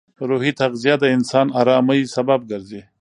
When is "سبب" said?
2.15-2.39